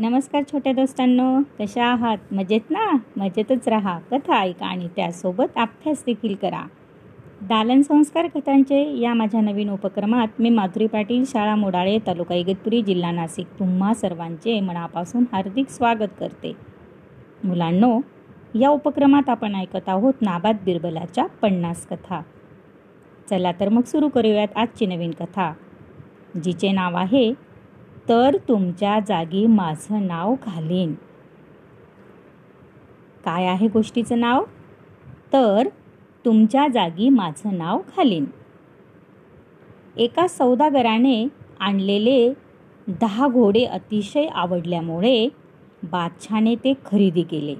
[0.00, 2.18] नमस्कार छोट्या दोस्तांनो कशा आहात?
[2.32, 2.96] मजेत ना?
[3.16, 3.98] मजेतच राहा.
[4.10, 6.60] कथा ऐका आणि त्यासोबत अभ्यास देखील करा.
[7.42, 13.10] दालन संस्कार कथांचे या माझ्या नवीन उपक्रमात मी माधुरी पाटील शाळा मोडाळे तालुका इगतपुरी जिल्हा
[13.10, 13.46] नाशिक.
[13.46, 16.52] तुम्हा सर्वांचे मनापासून हार्दिक स्वागत करते.
[17.44, 18.00] मुलांनो
[18.60, 22.20] या उपक्रमात आपण ऐकत आहोत नाबाद बिरबलाच्या पन्नास कथा.
[23.30, 25.52] चला तर मग सुरू करूयात आजची नवीन कथा
[26.44, 27.47] जिचे नाव आहे
[28.08, 30.94] तर तुमच्या जागी माझं नाव घालीन.
[33.24, 34.44] काय आहे गोष्टीचं नाव?
[35.32, 35.68] तर
[36.24, 38.24] तुमच्या जागी माझं नाव घालीन.
[39.96, 41.26] एका सौदागराने
[41.60, 42.32] आणलेले
[42.88, 45.28] दहा घोडे अतिशय आवडल्यामुळे
[45.82, 47.54] बादशाने ते खरेदी केले.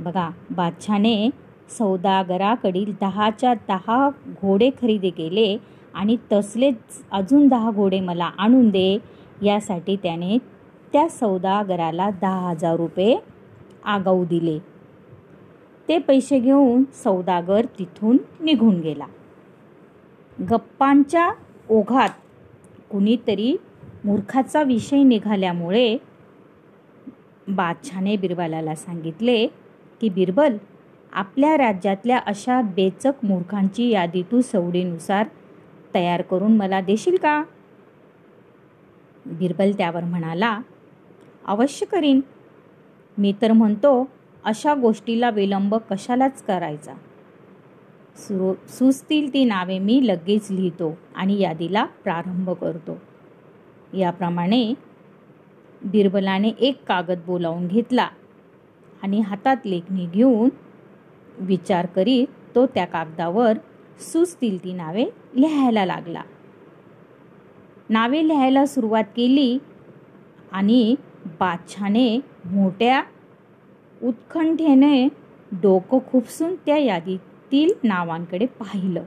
[0.00, 1.30] बघा बादशाने
[1.70, 5.56] सौदागराकडील दहाच्या दहा घोडे खरेदी केले
[5.94, 8.98] आणि तसलेच अजून दहा घोडे मला आणून दे.
[9.42, 10.38] यासाठी त्याने
[10.92, 13.16] त्या सौदागराला दहा हजार रुपये
[13.84, 14.58] आगाऊ दिले.
[15.88, 19.06] ते पैसे घेऊन सौदागर तिथून निघून गेला.
[20.50, 21.30] गप्पांच्या
[21.70, 22.10] ओघात
[22.90, 23.56] कुणीतरी
[24.04, 25.96] मूर्खाचा विषय निघाल्यामुळे
[27.48, 29.46] बादशाने बिरबलाला सांगितले
[30.00, 30.56] की बिरबल
[31.12, 35.26] आपल्या राज्यातल्या अशा बेचक मूर्खांची यादी तू सवडीनुसार
[35.94, 37.42] तयार करून मला देशील का?
[39.26, 40.60] बिरबल त्यावर म्हणाला
[41.46, 42.20] अवश्य करीन.
[43.18, 44.08] मी तर म्हणतो
[44.44, 46.94] अशा गोष्टीला विलंब कशालाच करायचा.
[48.16, 52.98] सु सुचतील ती नावे मी लगेच लिहितो आणि यादीला प्रारंभ करतो.
[53.94, 54.74] याप्रमाणे
[55.82, 58.08] बिरबलाने एक कागद बोलावून घेतला
[59.02, 60.48] आणि हातात लेखणी घेऊन
[61.40, 63.58] विचार करीत तो त्या कागदावर
[64.00, 65.04] सुचतील ती नावे
[65.34, 66.22] लिहायला लागला.
[67.90, 69.58] नावे लिहायला सुरुवात केली
[70.52, 70.94] आणि
[71.40, 73.02] बादशाने मोठ्या
[74.02, 75.08] उत्खंठेने
[75.52, 79.02] डोकं खुपसून त्या यादीतील नावांकडे पाहिलं.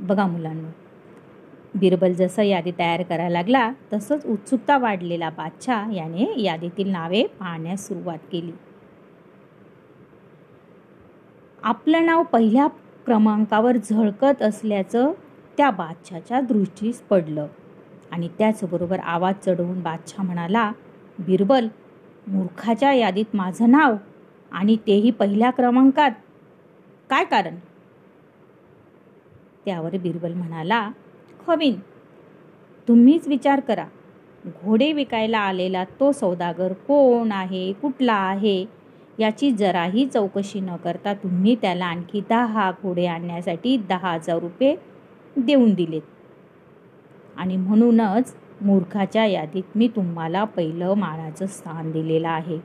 [0.00, 0.70] बघा मुलांना
[1.74, 8.18] बिरबल जसं यादी तयार करायला लागला तसंच उत्सुकता वाढलेला बादशाह याने यादीतील नावे पाहण्यास सुरुवात
[8.32, 8.52] केली.
[11.62, 12.66] आपलं नाव पहिल्या
[13.06, 15.12] क्रमांकावर झळकत असल्याचं
[15.56, 17.46] त्या बादशाच्या दृष्टीस पडलं.
[18.10, 20.72] आणि त्याचबरोबर आवाज चढवून बादशाह म्हणाला
[21.18, 21.68] बिरबल
[22.28, 23.94] मूर्खाच्या यादीत माझं नाव
[24.52, 26.10] आणि तेही पहिल्या क्रमांकात.
[27.10, 27.56] काय कारण?
[29.64, 30.90] त्यावर बिरबल म्हणाला
[31.46, 31.74] खवीन
[32.88, 33.84] तुम्हीच विचार करा.
[34.46, 38.79] घोडे विकायला आलेला तो सौदागर कोण आहे कुठला आहे?
[39.20, 44.76] याची जराही चौकशी न करता तुम्ही त्याला आणखी दहा घोडे आणण्यासाठी दहा हजार रुपये
[45.36, 46.02] देऊन दिलेत.
[47.36, 52.58] आणि म्हणूनच मूर्खाच्या यादीत मी तुम्हाला पहिलं माळाचं स्थान दिलेलं आहे.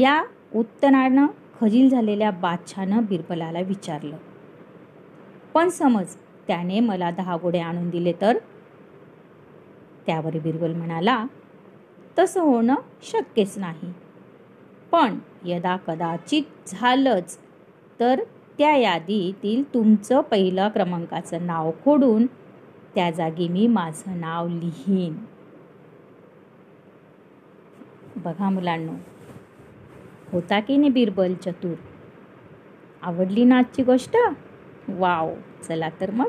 [0.00, 1.26] या उत्तरानं
[1.60, 4.16] खजील झालेल्या बादशानं बिरबलाला विचारलं.
[5.54, 6.06] पण समज
[6.46, 8.38] त्याने मला दहा घोडे आणून दिले तर?
[10.06, 11.26] त्यावर बिरबल म्हणाला
[12.18, 13.92] तसं होणं शक्यच नाही.
[14.96, 17.38] पण यदा कदाचित झालंच
[18.00, 18.20] तर
[18.58, 22.26] त्या यादीतील तुमचं पहिलं क्रमांकाचं नाव खोडून
[22.94, 25.16] त्या जागी मी माझं नाव लिहीन.
[28.16, 28.92] बघा मुलांनो
[30.32, 31.74] होता की नाही बिरबल चतुर?
[33.02, 34.16] आवडली ना आजची गोष्ट?
[34.88, 36.28] वाव चला तर मग.